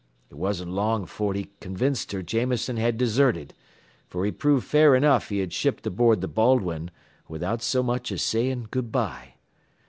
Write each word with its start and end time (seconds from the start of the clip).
It 0.31 0.35
wasn't 0.35 0.71
long 0.71 1.03
afore 1.03 1.35
he 1.35 1.51
convinced 1.59 2.11
her 2.11 2.23
Jameson 2.23 2.77
had 2.77 2.97
deserted, 2.97 3.53
fer 4.07 4.25
he 4.25 4.31
proved 4.31 4.65
fair 4.65 4.95
enough 4.95 5.29
he 5.29 5.37
had 5.37 5.53
shipped 5.53 5.85
aboard 5.85 6.21
th' 6.23 6.33
Baldwin, 6.33 6.89
without 7.27 7.61
so 7.61 7.83
much 7.83 8.11
as 8.11 8.23
saying 8.23 8.69
good 8.71 8.91
by. 8.91 9.35